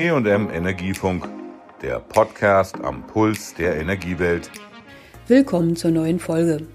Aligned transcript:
EM 0.00 0.48
Energiefunk, 0.50 1.28
der 1.82 2.00
Podcast 2.00 2.80
am 2.80 3.06
Puls 3.06 3.52
der 3.52 3.76
Energiewelt. 3.76 4.50
Willkommen 5.28 5.76
zur 5.76 5.90
neuen 5.90 6.18
Folge. 6.18 6.66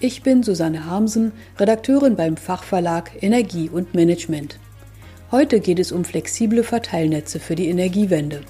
Ich 0.00 0.22
bin 0.22 0.42
Susanne 0.42 0.84
Harmsen, 0.84 1.32
Redakteurin 1.58 2.14
beim 2.14 2.36
Fachverlag 2.36 3.10
Energie 3.22 3.70
und 3.70 3.94
Management. 3.94 4.58
Heute 5.30 5.60
geht 5.60 5.78
es 5.78 5.92
um 5.92 6.04
flexible 6.04 6.62
Verteilnetze 6.62 7.40
für 7.40 7.54
die 7.54 7.68
Energiewende. 7.68 8.42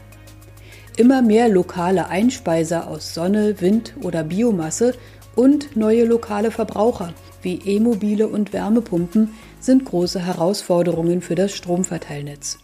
Immer 0.97 1.23
mehr 1.23 1.49
lokale 1.49 2.09
Einspeiser 2.09 2.89
aus 2.89 3.15
Sonne, 3.15 3.61
Wind 3.61 3.95
oder 4.03 4.25
Biomasse 4.25 4.95
und 5.37 5.77
neue 5.77 6.05
lokale 6.05 6.51
Verbraucher 6.51 7.15
wie 7.43 7.61
E-Mobile 7.65 8.27
und 8.27 8.53
Wärmepumpen 8.53 9.33
sind 9.61 9.85
große 9.85 10.19
Herausforderungen 10.19 11.23
für 11.23 11.37
das 11.37 11.55
Stromverteilnetz. 11.55 12.59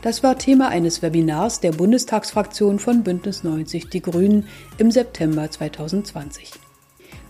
Das 0.00 0.22
war 0.22 0.38
Thema 0.38 0.68
eines 0.68 1.02
Webinars 1.02 1.58
der 1.58 1.72
Bundestagsfraktion 1.72 2.78
von 2.78 3.02
Bündnis 3.02 3.42
90 3.42 3.88
Die 3.88 4.00
Grünen 4.00 4.46
im 4.78 4.92
September 4.92 5.50
2020. 5.50 6.52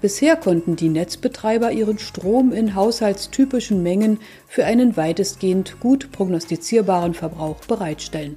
Bisher 0.02 0.36
konnten 0.36 0.76
die 0.76 0.90
Netzbetreiber 0.90 1.72
ihren 1.72 1.98
Strom 1.98 2.52
in 2.52 2.74
haushaltstypischen 2.74 3.82
Mengen 3.82 4.20
für 4.46 4.66
einen 4.66 4.98
weitestgehend 4.98 5.80
gut 5.80 6.12
prognostizierbaren 6.12 7.14
Verbrauch 7.14 7.60
bereitstellen. 7.66 8.36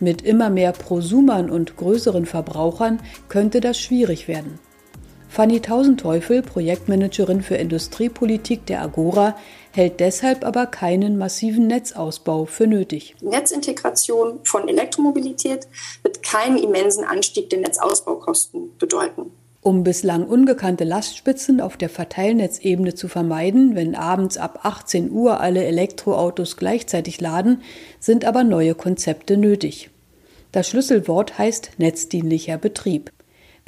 Mit 0.00 0.20
immer 0.20 0.50
mehr 0.50 0.72
Prosumern 0.72 1.48
und 1.48 1.76
größeren 1.76 2.26
Verbrauchern 2.26 3.00
könnte 3.30 3.62
das 3.62 3.80
schwierig 3.80 4.28
werden. 4.28 4.58
Fanny 5.30 5.60
Tausendteufel, 5.60 6.42
Projektmanagerin 6.42 7.40
für 7.40 7.54
Industriepolitik 7.54 8.66
der 8.66 8.82
Agora, 8.82 9.36
hält 9.72 10.00
deshalb 10.00 10.44
aber 10.44 10.66
keinen 10.66 11.18
massiven 11.18 11.66
Netzausbau 11.66 12.44
für 12.44 12.66
nötig. 12.66 13.14
Netzintegration 13.20 14.40
von 14.44 14.68
Elektromobilität 14.68 15.68
wird 16.02 16.22
keinen 16.22 16.58
immensen 16.58 17.04
Anstieg 17.04 17.50
der 17.50 17.60
Netzausbaukosten 17.60 18.76
bedeuten. 18.78 19.32
Um 19.62 19.84
bislang 19.84 20.26
ungekannte 20.26 20.84
Lastspitzen 20.84 21.60
auf 21.60 21.76
der 21.76 21.90
Verteilnetzebene 21.90 22.94
zu 22.94 23.08
vermeiden, 23.08 23.74
wenn 23.74 23.94
abends 23.94 24.38
ab 24.38 24.60
18 24.62 25.10
Uhr 25.10 25.40
alle 25.40 25.64
Elektroautos 25.64 26.56
gleichzeitig 26.56 27.20
laden, 27.20 27.62
sind 27.98 28.24
aber 28.24 28.42
neue 28.42 28.74
Konzepte 28.74 29.36
nötig. 29.36 29.90
Das 30.52 30.68
Schlüsselwort 30.68 31.38
heißt 31.38 31.72
netzdienlicher 31.76 32.56
Betrieb. 32.56 33.12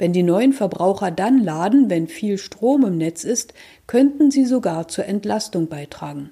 Wenn 0.03 0.11
die 0.11 0.21
neuen 0.21 0.51
Verbraucher 0.51 1.11
dann 1.11 1.41
laden, 1.41 1.89
wenn 1.89 2.09
viel 2.09 2.37
Strom 2.37 2.83
im 2.83 2.97
Netz 2.97 3.23
ist, 3.23 3.53
könnten 3.87 4.31
sie 4.31 4.43
sogar 4.43 4.89
zur 4.89 5.05
Entlastung 5.05 5.69
beitragen. 5.69 6.31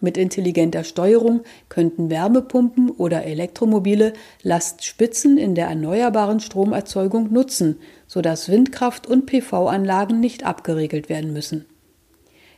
Mit 0.00 0.16
intelligenter 0.16 0.82
Steuerung 0.82 1.42
könnten 1.68 2.10
Wärmepumpen 2.10 2.90
oder 2.90 3.22
Elektromobile 3.22 4.12
Lastspitzen 4.42 5.38
in 5.38 5.54
der 5.54 5.68
erneuerbaren 5.68 6.40
Stromerzeugung 6.40 7.32
nutzen, 7.32 7.78
sodass 8.08 8.48
Windkraft 8.48 9.06
und 9.06 9.26
PV-Anlagen 9.26 10.18
nicht 10.18 10.44
abgeregelt 10.44 11.08
werden 11.08 11.32
müssen. 11.32 11.64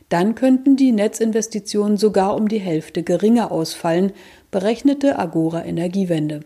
Dann 0.09 0.33
könnten 0.33 0.75
die 0.75 0.93
Netzinvestitionen 0.93 1.97
sogar 1.97 2.35
um 2.35 2.47
die 2.47 2.57
Hälfte 2.57 3.03
geringer 3.03 3.51
ausfallen, 3.51 4.13
berechnete 4.49 5.19
Agora 5.19 5.63
Energiewende. 5.63 6.39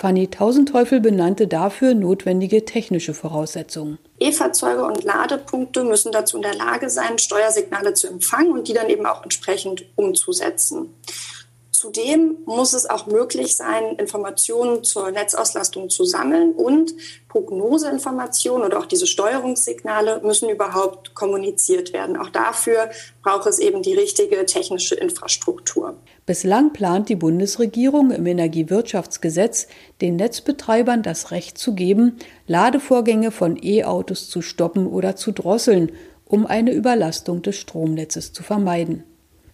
Fanny 0.00 0.30
Tausendteufel 0.30 1.00
benannte 1.00 1.48
dafür 1.48 1.92
notwendige 1.92 2.64
technische 2.64 3.14
Voraussetzungen. 3.14 3.98
E-Fahrzeuge 4.20 4.84
und 4.84 5.02
Ladepunkte 5.02 5.82
müssen 5.82 6.12
dazu 6.12 6.36
in 6.36 6.44
der 6.44 6.54
Lage 6.54 6.88
sein, 6.88 7.18
Steuersignale 7.18 7.94
zu 7.94 8.06
empfangen 8.06 8.52
und 8.52 8.68
die 8.68 8.74
dann 8.74 8.88
eben 8.90 9.04
auch 9.06 9.24
entsprechend 9.24 9.86
umzusetzen. 9.96 10.94
Zudem 11.78 12.38
muss 12.44 12.72
es 12.72 12.90
auch 12.90 13.06
möglich 13.06 13.54
sein, 13.54 13.94
Informationen 13.98 14.82
zur 14.82 15.12
Netzauslastung 15.12 15.90
zu 15.90 16.02
sammeln 16.02 16.50
und 16.50 16.92
Prognoseinformationen 17.28 18.66
oder 18.66 18.80
auch 18.80 18.86
diese 18.86 19.06
Steuerungssignale 19.06 20.20
müssen 20.24 20.48
überhaupt 20.48 21.14
kommuniziert 21.14 21.92
werden. 21.92 22.16
Auch 22.16 22.30
dafür 22.30 22.90
braucht 23.22 23.46
es 23.46 23.60
eben 23.60 23.82
die 23.82 23.94
richtige 23.94 24.44
technische 24.44 24.96
Infrastruktur. 24.96 25.96
Bislang 26.26 26.72
plant 26.72 27.10
die 27.10 27.14
Bundesregierung 27.14 28.10
im 28.10 28.26
Energiewirtschaftsgesetz 28.26 29.68
den 30.00 30.16
Netzbetreibern 30.16 31.04
das 31.04 31.30
Recht 31.30 31.58
zu 31.58 31.76
geben, 31.76 32.16
Ladevorgänge 32.48 33.30
von 33.30 33.56
E-Autos 33.62 34.28
zu 34.28 34.42
stoppen 34.42 34.88
oder 34.88 35.14
zu 35.14 35.30
drosseln, 35.30 35.92
um 36.24 36.44
eine 36.44 36.72
Überlastung 36.72 37.42
des 37.42 37.54
Stromnetzes 37.54 38.32
zu 38.32 38.42
vermeiden. 38.42 39.04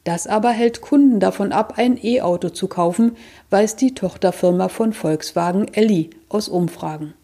Das 0.05 0.27
aber 0.27 0.51
hält 0.51 0.83
Kunden 0.83 1.19
davon 1.19 1.51
ab, 1.51 1.75
ein 1.77 1.99
E-Auto 2.03 2.51
zu 2.51 2.69
kaufen, 2.69 3.17
weiß 3.49 3.77
die 3.77 3.95
Tochterfirma 3.95 4.69
von 4.69 4.93
Volkswagen 4.93 5.73
Elli 5.73 6.11
aus 6.29 6.49
Umfragen. 6.49 7.15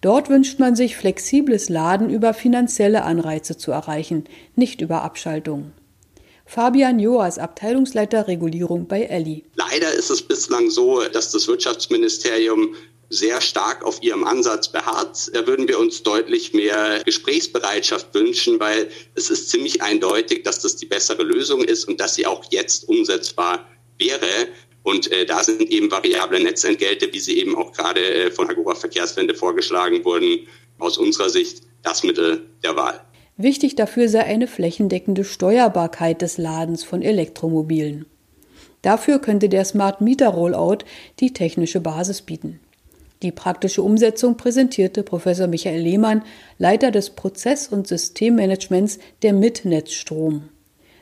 Dort 0.00 0.28
wünscht 0.28 0.60
man 0.60 0.76
sich 0.76 0.96
flexibles 0.96 1.68
Laden 1.68 2.10
über 2.10 2.32
finanzielle 2.32 3.02
Anreize 3.02 3.56
zu 3.56 3.72
erreichen, 3.72 4.24
nicht 4.54 4.80
über 4.80 5.02
Abschaltungen. 5.02 5.72
Fabian 6.46 6.98
Joas, 7.00 7.38
Abteilungsleiter 7.38 8.28
Regulierung 8.28 8.86
bei 8.86 9.04
Elli. 9.04 9.44
Leider 9.56 9.92
ist 9.92 10.10
es 10.10 10.22
bislang 10.22 10.70
so, 10.70 11.02
dass 11.12 11.32
das 11.32 11.48
Wirtschaftsministerium 11.48 12.74
sehr 13.10 13.40
stark 13.40 13.84
auf 13.84 14.02
ihrem 14.02 14.24
Ansatz 14.24 14.68
beharrt. 14.68 15.30
Da 15.32 15.46
würden 15.46 15.68
wir 15.68 15.78
uns 15.78 16.02
deutlich 16.02 16.52
mehr 16.52 17.02
Gesprächsbereitschaft 17.04 18.12
wünschen, 18.14 18.58
weil 18.60 18.88
es 19.14 19.30
ist 19.30 19.50
ziemlich 19.50 19.82
eindeutig, 19.82 20.42
dass 20.42 20.60
das 20.60 20.76
die 20.76 20.86
bessere 20.86 21.22
Lösung 21.22 21.62
ist 21.62 21.86
und 21.86 22.00
dass 22.00 22.14
sie 22.14 22.26
auch 22.26 22.44
jetzt 22.50 22.88
umsetzbar 22.88 23.68
wäre. 23.98 24.48
Und 24.82 25.10
äh, 25.10 25.24
da 25.24 25.42
sind 25.42 25.62
eben 25.62 25.90
variable 25.90 26.40
Netzentgelte, 26.40 27.12
wie 27.12 27.20
sie 27.20 27.38
eben 27.38 27.56
auch 27.56 27.72
gerade 27.72 28.00
äh, 28.00 28.30
von 28.30 28.50
Agora 28.50 28.74
Verkehrswende 28.74 29.34
vorgeschlagen 29.34 30.04
wurden, 30.04 30.46
aus 30.78 30.98
unserer 30.98 31.30
Sicht 31.30 31.62
das 31.82 32.02
Mittel 32.02 32.42
der 32.62 32.76
Wahl. 32.76 33.00
Wichtig 33.36 33.74
dafür 33.74 34.08
sei 34.08 34.24
eine 34.24 34.46
flächendeckende 34.46 35.24
Steuerbarkeit 35.24 36.22
des 36.22 36.38
Ladens 36.38 36.84
von 36.84 37.02
Elektromobilen. 37.02 38.06
Dafür 38.82 39.18
könnte 39.18 39.48
der 39.48 39.64
Smart 39.64 40.02
Meter 40.02 40.28
Rollout 40.28 40.84
die 41.18 41.32
technische 41.32 41.80
Basis 41.80 42.20
bieten. 42.20 42.60
Die 43.24 43.32
praktische 43.32 43.80
Umsetzung 43.80 44.36
präsentierte 44.36 45.02
Professor 45.02 45.46
Michael 45.46 45.80
Lehmann, 45.80 46.24
Leiter 46.58 46.90
des 46.90 47.08
Prozess- 47.08 47.68
und 47.68 47.88
Systemmanagements 47.88 48.98
der 49.22 49.32
Mitnetzstrom. 49.32 50.50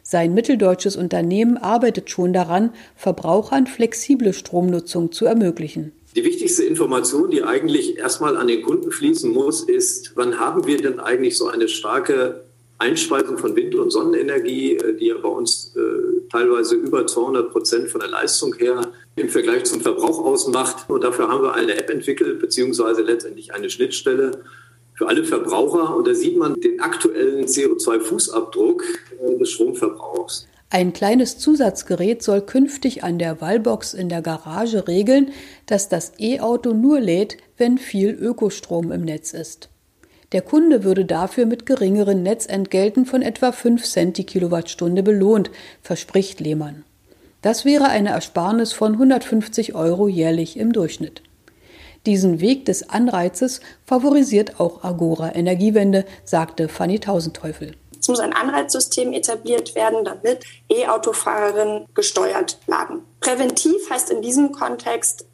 Sein 0.04 0.32
mitteldeutsches 0.32 0.94
Unternehmen 0.94 1.56
arbeitet 1.56 2.10
schon 2.10 2.32
daran, 2.32 2.74
Verbrauchern 2.94 3.66
flexible 3.66 4.32
Stromnutzung 4.32 5.10
zu 5.10 5.26
ermöglichen. 5.26 5.90
Die 6.14 6.22
wichtigste 6.22 6.62
Information, 6.62 7.28
die 7.28 7.42
eigentlich 7.42 7.98
erstmal 7.98 8.36
an 8.36 8.46
den 8.46 8.62
Kunden 8.62 8.92
fließen 8.92 9.32
muss, 9.32 9.64
ist, 9.64 10.12
wann 10.14 10.38
haben 10.38 10.64
wir 10.64 10.76
denn 10.76 11.00
eigentlich 11.00 11.36
so 11.36 11.48
eine 11.48 11.66
starke 11.66 12.44
Einspeisung 12.78 13.36
von 13.36 13.56
Wind- 13.56 13.74
und 13.74 13.90
Sonnenenergie, 13.90 14.78
die 15.00 15.06
ja 15.06 15.16
bei 15.18 15.28
uns 15.28 15.74
äh, 15.76 15.80
teilweise 16.30 16.76
über 16.76 17.04
200 17.04 17.50
Prozent 17.50 17.88
von 17.88 18.00
der 18.00 18.10
Leistung 18.10 18.54
her 18.54 18.92
im 19.16 19.28
Vergleich 19.28 19.64
zum 19.64 19.80
Verbrauch 19.80 20.24
ausmacht. 20.24 20.88
Und 20.88 21.04
dafür 21.04 21.28
haben 21.28 21.42
wir 21.42 21.54
eine 21.54 21.76
App 21.76 21.90
entwickelt, 21.90 22.40
beziehungsweise 22.40 23.02
letztendlich 23.02 23.54
eine 23.54 23.70
Schnittstelle 23.70 24.42
für 24.94 25.08
alle 25.08 25.24
Verbraucher. 25.24 25.96
Und 25.96 26.06
da 26.06 26.14
sieht 26.14 26.36
man 26.36 26.60
den 26.60 26.80
aktuellen 26.80 27.46
CO2-Fußabdruck 27.46 28.82
äh, 29.20 29.38
des 29.38 29.50
Stromverbrauchs. 29.50 30.46
Ein 30.70 30.94
kleines 30.94 31.36
Zusatzgerät 31.36 32.22
soll 32.22 32.40
künftig 32.40 33.04
an 33.04 33.18
der 33.18 33.42
Wallbox 33.42 33.92
in 33.92 34.08
der 34.08 34.22
Garage 34.22 34.88
regeln, 34.88 35.30
dass 35.66 35.90
das 35.90 36.12
E-Auto 36.18 36.72
nur 36.72 36.98
lädt, 36.98 37.36
wenn 37.58 37.76
viel 37.76 38.10
Ökostrom 38.10 38.90
im 38.90 39.02
Netz 39.02 39.34
ist. 39.34 39.68
Der 40.32 40.40
Kunde 40.40 40.82
würde 40.82 41.04
dafür 41.04 41.44
mit 41.44 41.66
geringeren 41.66 42.22
Netzentgelten 42.22 43.04
von 43.04 43.20
etwa 43.20 43.52
5 43.52 43.84
Cent 43.84 44.16
die 44.16 44.24
Kilowattstunde 44.24 45.02
belohnt, 45.02 45.50
verspricht 45.82 46.40
Lehmann. 46.40 46.84
Das 47.42 47.64
wäre 47.64 47.88
eine 47.88 48.10
Ersparnis 48.10 48.72
von 48.72 48.92
150 48.92 49.74
Euro 49.74 50.08
jährlich 50.08 50.56
im 50.56 50.72
Durchschnitt. 50.72 51.22
Diesen 52.06 52.40
Weg 52.40 52.64
des 52.64 52.88
Anreizes 52.88 53.60
favorisiert 53.84 54.58
auch 54.60 54.82
Agora 54.82 55.34
Energiewende, 55.34 56.04
sagte 56.24 56.68
Fanny 56.68 56.98
Tausendteufel. 56.98 57.76
Es 58.00 58.08
muss 58.08 58.18
ein 58.18 58.32
Anreizsystem 58.32 59.12
etabliert 59.12 59.74
werden, 59.74 60.04
damit 60.04 60.44
E-Autofahrerinnen 60.68 61.86
gesteuert 61.94 62.58
laden. 62.66 63.02
Präventiv 63.20 63.90
heißt 63.90 64.10
in 64.10 64.22
diesem 64.22 64.52
Kontext 64.52 65.26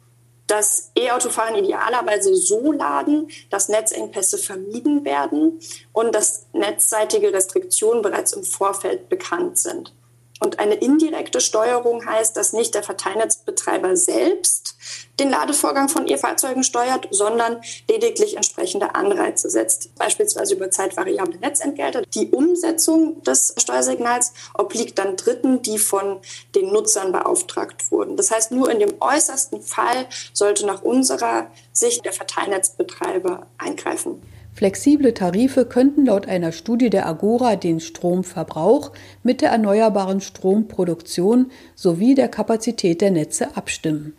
dass 0.49 0.91
E-Autofahrer 0.95 1.59
idealerweise 1.59 2.35
so 2.35 2.71
laden, 2.71 3.29
dass 3.49 3.69
Netzengpässe 3.69 4.37
vermieden 4.37 5.05
werden 5.05 5.59
und 5.93 6.13
dass 6.13 6.47
netzseitige 6.53 7.31
Restriktionen 7.31 8.01
bereits 8.01 8.33
im 8.33 8.43
Vorfeld 8.43 9.09
bekannt 9.09 9.59
sind. 9.59 9.93
Und 10.39 10.59
eine 10.59 10.75
indirekte 10.75 11.41
Steuerung 11.41 12.05
heißt, 12.05 12.35
dass 12.37 12.53
nicht 12.53 12.73
der 12.73 12.83
Verteilnetzbetreiber 12.83 13.95
selbst 13.97 14.75
den 15.19 15.29
Ladevorgang 15.29 15.89
von 15.89 16.07
E-Fahrzeugen 16.07 16.63
steuert, 16.63 17.07
sondern 17.11 17.61
lediglich 17.89 18.37
entsprechende 18.37 18.95
Anreize 18.95 19.49
setzt, 19.49 19.93
beispielsweise 19.95 20.55
über 20.55 20.71
zeitvariable 20.71 21.39
Netzentgelte. 21.39 22.03
Die 22.13 22.29
Umsetzung 22.29 23.21
des 23.23 23.53
Steuersignals 23.57 24.33
obliegt 24.53 24.97
dann 24.97 25.17
Dritten, 25.17 25.61
die 25.61 25.77
von 25.77 26.19
den 26.55 26.71
Nutzern 26.71 27.11
beauftragt 27.11 27.91
wurden. 27.91 28.15
Das 28.15 28.31
heißt, 28.31 28.51
nur 28.51 28.71
in 28.71 28.79
dem 28.79 28.93
äußersten 29.01 29.61
Fall 29.61 30.07
sollte 30.33 30.65
nach 30.65 30.81
unserer 30.83 31.51
Sicht 31.73 32.05
der 32.05 32.13
Verteilnetzbetreiber 32.13 33.47
eingreifen. 33.57 34.21
Flexible 34.59 35.13
Tarife 35.13 35.63
könnten 35.63 36.05
laut 36.05 36.27
einer 36.27 36.51
Studie 36.51 36.89
der 36.89 37.05
Agora 37.07 37.55
den 37.55 37.79
Stromverbrauch 37.79 38.91
mit 39.23 39.39
der 39.39 39.51
erneuerbaren 39.51 40.19
Stromproduktion 40.19 41.49
sowie 41.75 42.13
der 42.13 42.27
Kapazität 42.27 42.99
der 42.99 43.11
Netze 43.11 43.55
abstimmen. 43.55 44.17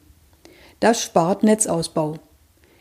Das 0.81 1.03
spart 1.03 1.43
Netzausbau. 1.43 2.15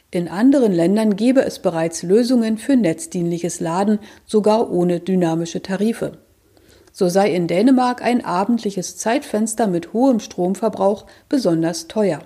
In 0.09 0.29
anderen 0.29 0.71
Ländern 0.71 1.17
gäbe 1.17 1.41
es 1.41 1.59
bereits 1.59 2.01
Lösungen 2.01 2.57
für 2.57 2.77
netzdienliches 2.77 3.59
Laden, 3.59 3.99
sogar 4.25 4.71
ohne 4.71 5.01
dynamische 5.01 5.61
Tarife. 5.61 6.13
So 6.93 7.09
sei 7.09 7.29
in 7.33 7.47
Dänemark 7.47 8.01
ein 8.01 8.23
abendliches 8.23 8.95
Zeitfenster 8.95 9.67
mit 9.67 9.91
hohem 9.91 10.21
Stromverbrauch 10.21 11.05
besonders 11.27 11.89
teuer. 11.89 12.21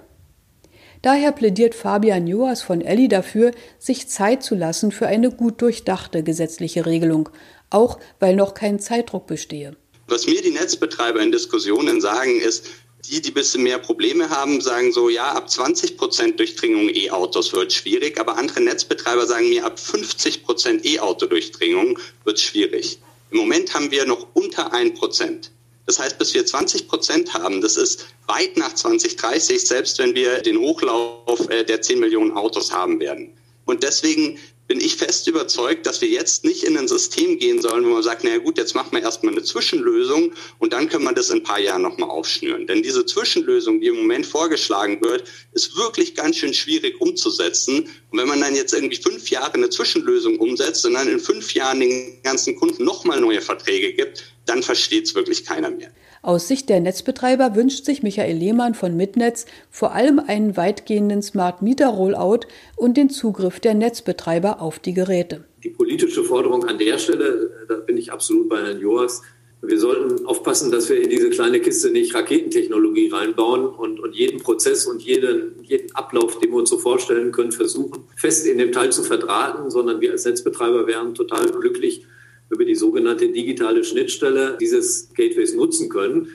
Daher 1.03 1.33
plädiert 1.33 1.75
Fabian 1.75 2.27
Joas 2.27 2.61
von 2.61 2.79
Elli 2.79 3.09
dafür, 3.09 3.51
sich 3.77 4.07
Zeit 4.07 4.41
zu 4.41 4.55
lassen 4.55 4.93
für 4.93 5.05
eine 5.05 5.31
gut 5.31 5.61
durchdachte 5.61 6.23
gesetzliche 6.23 6.85
Regelung, 6.85 7.27
auch 7.69 7.99
weil 8.21 8.37
noch 8.37 8.53
kein 8.53 8.79
Zeitdruck 8.79 9.27
bestehe. 9.27 9.75
Was 10.07 10.27
mir 10.27 10.41
die 10.41 10.51
Netzbetreiber 10.51 11.19
in 11.19 11.33
Diskussionen 11.33 11.99
sagen, 11.99 12.39
ist, 12.39 12.69
die, 13.09 13.21
die 13.21 13.31
ein 13.31 13.33
bisschen 13.33 13.63
mehr 13.63 13.79
Probleme 13.79 14.29
haben, 14.29 14.61
sagen 14.61 14.93
so, 14.93 15.09
ja, 15.09 15.33
ab 15.33 15.49
20 15.49 15.97
Prozent 15.97 16.39
Durchdringung 16.39 16.87
E-Autos 16.87 17.51
wird 17.51 17.73
schwierig, 17.73 18.17
aber 18.17 18.37
andere 18.37 18.61
Netzbetreiber 18.61 19.27
sagen 19.27 19.49
mir, 19.49 19.65
ab 19.65 19.77
50 19.77 20.45
Prozent 20.45 20.85
E-Auto-Durchdringung 20.85 21.99
wird 22.23 22.39
schwierig. 22.39 22.99
Im 23.29 23.39
Moment 23.39 23.73
haben 23.73 23.91
wir 23.91 24.05
noch 24.05 24.27
unter 24.33 24.71
ein 24.71 24.93
Prozent. 24.93 25.51
Das 25.85 25.99
heißt, 25.99 26.17
bis 26.17 26.33
wir 26.33 26.45
20 26.45 26.87
Prozent 26.87 27.33
haben, 27.33 27.61
das 27.61 27.75
ist 27.75 28.07
weit 28.27 28.55
nach 28.57 28.73
2030, 28.73 29.65
selbst 29.65 29.99
wenn 29.99 30.15
wir 30.15 30.41
den 30.41 30.57
Hochlauf 30.57 31.49
äh, 31.49 31.63
der 31.63 31.81
10 31.81 31.99
Millionen 31.99 32.31
Autos 32.31 32.71
haben 32.71 32.99
werden. 32.99 33.35
Und 33.65 33.83
deswegen 33.83 34.39
bin 34.67 34.79
ich 34.79 34.95
fest 34.95 35.27
überzeugt, 35.27 35.85
dass 35.85 36.01
wir 36.01 36.07
jetzt 36.07 36.45
nicht 36.45 36.63
in 36.63 36.77
ein 36.77 36.87
System 36.87 37.37
gehen 37.37 37.61
sollen, 37.61 37.83
wo 37.85 37.89
man 37.89 38.03
sagt, 38.03 38.23
naja 38.23 38.37
gut, 38.37 38.57
jetzt 38.57 38.75
machen 38.75 38.89
wir 38.93 39.01
erstmal 39.01 39.33
eine 39.33 39.43
Zwischenlösung 39.43 40.31
und 40.59 40.71
dann 40.71 40.87
können 40.87 41.03
wir 41.03 41.13
das 41.13 41.29
in 41.29 41.39
ein 41.39 41.43
paar 41.43 41.59
Jahren 41.59 41.81
nochmal 41.81 42.09
aufschnüren. 42.09 42.65
Denn 42.65 42.81
diese 42.81 43.05
Zwischenlösung, 43.05 43.81
die 43.81 43.87
im 43.87 43.97
Moment 43.97 44.25
vorgeschlagen 44.25 45.01
wird, 45.01 45.25
ist 45.51 45.75
wirklich 45.75 46.15
ganz 46.15 46.37
schön 46.37 46.53
schwierig 46.53 46.99
umzusetzen. 47.01 47.89
Und 48.09 48.19
wenn 48.19 48.27
man 48.27 48.39
dann 48.39 48.55
jetzt 48.55 48.73
irgendwie 48.73 49.01
fünf 49.01 49.29
Jahre 49.29 49.53
eine 49.53 49.69
Zwischenlösung 49.69 50.39
umsetzt 50.39 50.85
und 50.85 50.93
dann 50.93 51.09
in 51.09 51.19
fünf 51.19 51.53
Jahren 51.53 51.81
den 51.81 52.21
ganzen 52.23 52.55
Kunden 52.55 52.85
nochmal 52.85 53.19
neue 53.19 53.41
Verträge 53.41 53.93
gibt, 53.93 54.23
dann 54.45 54.63
versteht 54.63 55.05
es 55.05 55.15
wirklich 55.15 55.45
keiner 55.45 55.71
mehr. 55.71 55.89
Aus 56.21 56.47
Sicht 56.47 56.69
der 56.69 56.79
Netzbetreiber 56.79 57.55
wünscht 57.55 57.85
sich 57.85 58.01
Michael 58.01 58.37
Lehmann 58.37 58.75
von 58.75 58.95
Mitnetz 58.95 59.45
vor 59.69 59.93
allem 59.93 60.19
einen 60.19 60.55
weitgehenden 60.55 61.21
Smart 61.21 61.61
Meter 61.61 61.87
Rollout 61.87 62.47
und 62.77 62.95
den 62.95 63.09
Zugriff 63.09 63.59
der 63.59 63.73
Netzbetreiber 63.73 64.61
auf 64.61 64.79
die 64.79 64.93
Geräte. 64.93 65.45
Die 65.63 65.69
politische 65.69 66.23
Forderung 66.23 66.65
an 66.65 66.77
der 66.77 66.97
Stelle, 66.97 67.65
da 67.67 67.75
bin 67.75 67.97
ich 67.97 68.11
absolut 68.11 68.49
bei 68.49 68.61
Herrn 68.61 68.79
Joas, 68.79 69.21
wir 69.65 69.79
sollten 69.79 70.25
aufpassen, 70.25 70.71
dass 70.71 70.89
wir 70.89 71.01
in 71.01 71.09
diese 71.09 71.29
kleine 71.29 71.61
Kiste 71.61 71.89
nicht 71.89 72.13
Raketentechnologie 72.13 73.07
reinbauen 73.07 73.65
und, 73.67 73.97
und 74.01 74.13
jeden 74.13 74.41
Prozess 74.41 74.85
und 74.85 75.01
jeden, 75.01 75.63
jeden 75.63 75.95
Ablauf, 75.95 76.37
den 76.39 76.51
wir 76.51 76.57
uns 76.57 76.69
so 76.69 76.77
vorstellen 76.77 77.31
können, 77.31 77.53
versuchen, 77.53 78.03
fest 78.17 78.45
in 78.45 78.57
dem 78.57 78.73
Teil 78.73 78.91
zu 78.91 79.03
verdrahten, 79.03 79.71
sondern 79.71 80.01
wir 80.01 80.11
als 80.11 80.25
Netzbetreiber 80.25 80.85
wären 80.85 81.15
total 81.15 81.49
glücklich, 81.49 82.05
über 82.53 82.65
die 82.65 82.75
sogenannte 82.75 83.29
digitale 83.29 83.83
Schnittstelle 83.83 84.57
dieses 84.61 85.09
Gateways 85.13 85.53
nutzen 85.53 85.89
können. 85.89 86.27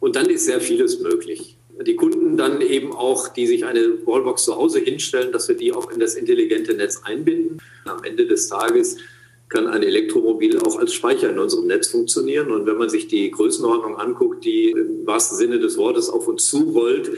Und 0.00 0.16
dann 0.16 0.26
ist 0.26 0.44
sehr 0.44 0.60
vieles 0.60 1.00
möglich. 1.00 1.56
Die 1.86 1.96
Kunden 1.96 2.36
dann 2.36 2.60
eben 2.60 2.92
auch, 2.92 3.28
die 3.28 3.46
sich 3.46 3.64
eine 3.64 4.06
Wallbox 4.06 4.44
zu 4.44 4.56
Hause 4.56 4.80
hinstellen, 4.80 5.32
dass 5.32 5.48
wir 5.48 5.56
die 5.56 5.72
auch 5.72 5.90
in 5.90 6.00
das 6.00 6.14
intelligente 6.14 6.74
Netz 6.74 7.00
einbinden. 7.04 7.58
Am 7.84 8.04
Ende 8.04 8.26
des 8.26 8.48
Tages 8.48 8.96
kann 9.48 9.66
ein 9.66 9.82
Elektromobil 9.82 10.58
auch 10.60 10.78
als 10.78 10.94
Speicher 10.94 11.30
in 11.30 11.38
unserem 11.38 11.66
Netz 11.66 11.88
funktionieren. 11.88 12.50
Und 12.50 12.66
wenn 12.66 12.78
man 12.78 12.88
sich 12.88 13.06
die 13.08 13.30
Größenordnung 13.30 13.96
anguckt, 13.96 14.44
die 14.44 14.70
im 14.70 15.06
wahrsten 15.06 15.38
Sinne 15.38 15.58
des 15.58 15.76
Wortes 15.76 16.08
auf 16.08 16.26
uns 16.26 16.46
zurollt, 16.46 17.10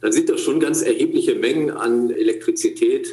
dann 0.00 0.12
sind 0.12 0.28
das 0.28 0.40
schon 0.40 0.60
ganz 0.60 0.82
erhebliche 0.82 1.34
Mengen 1.34 1.70
an 1.70 2.10
Elektrizität, 2.10 3.08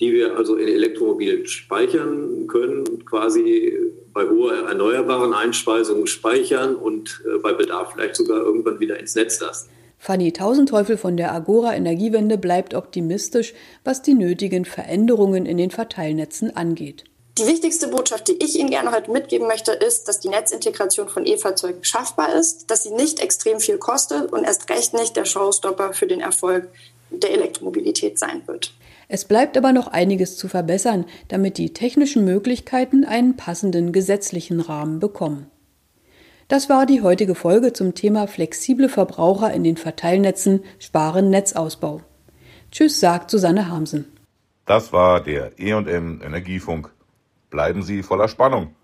die 0.00 0.12
wir 0.12 0.36
also 0.36 0.56
in 0.56 0.68
Elektromobilen 0.68 1.46
speichern 1.46 2.46
können, 2.46 3.04
quasi 3.04 3.72
bei 4.18 4.28
hoher 4.28 4.68
erneuerbaren 4.68 5.32
Einspeisung 5.32 6.06
speichern 6.06 6.74
und 6.74 7.22
äh, 7.24 7.38
bei 7.38 7.52
Bedarf 7.52 7.92
vielleicht 7.92 8.16
sogar 8.16 8.38
irgendwann 8.38 8.80
wieder 8.80 8.98
ins 8.98 9.14
Netz 9.14 9.38
lassen. 9.38 9.68
Fanny 9.96 10.32
Tausendteufel 10.32 10.96
von 10.96 11.16
der 11.16 11.32
Agora 11.32 11.76
Energiewende 11.76 12.36
bleibt 12.36 12.74
optimistisch, 12.74 13.54
was 13.84 14.02
die 14.02 14.14
nötigen 14.14 14.64
Veränderungen 14.64 15.46
in 15.46 15.56
den 15.56 15.70
Verteilnetzen 15.70 16.56
angeht. 16.56 17.04
Die 17.38 17.46
wichtigste 17.46 17.86
Botschaft, 17.86 18.26
die 18.26 18.42
ich 18.42 18.58
Ihnen 18.58 18.70
gerne 18.70 18.90
heute 18.90 19.12
mitgeben 19.12 19.46
möchte, 19.46 19.70
ist, 19.70 20.08
dass 20.08 20.18
die 20.18 20.28
Netzintegration 20.28 21.08
von 21.08 21.24
E-Fahrzeugen 21.24 21.84
schaffbar 21.84 22.34
ist, 22.34 22.68
dass 22.72 22.82
sie 22.82 22.90
nicht 22.90 23.20
extrem 23.20 23.60
viel 23.60 23.78
kostet 23.78 24.32
und 24.32 24.42
erst 24.42 24.68
recht 24.68 24.94
nicht 24.94 25.14
der 25.14 25.26
Showstopper 25.26 25.92
für 25.92 26.08
den 26.08 26.20
Erfolg 26.20 26.68
der 27.10 27.30
Elektromobilität 27.30 28.18
sein 28.18 28.42
wird. 28.46 28.72
Es 29.08 29.24
bleibt 29.24 29.56
aber 29.56 29.72
noch 29.72 29.88
einiges 29.88 30.36
zu 30.36 30.48
verbessern, 30.48 31.06
damit 31.28 31.56
die 31.56 31.72
technischen 31.72 32.24
Möglichkeiten 32.24 33.04
einen 33.04 33.36
passenden 33.36 33.92
gesetzlichen 33.92 34.60
Rahmen 34.60 35.00
bekommen. 35.00 35.50
Das 36.46 36.68
war 36.68 36.86
die 36.86 37.02
heutige 37.02 37.34
Folge 37.34 37.72
zum 37.72 37.94
Thema 37.94 38.26
flexible 38.26 38.88
Verbraucher 38.88 39.52
in 39.52 39.64
den 39.64 39.76
Verteilnetzen 39.76 40.62
sparen 40.78 41.30
Netzausbau. 41.30 42.02
Tschüss, 42.70 43.00
sagt 43.00 43.30
Susanne 43.30 43.68
Hamsen. 43.68 44.04
Das 44.66 44.92
war 44.92 45.22
der 45.22 45.58
E&M 45.58 46.20
Energiefunk. 46.22 46.92
Bleiben 47.48 47.82
Sie 47.82 48.02
voller 48.02 48.28
Spannung. 48.28 48.74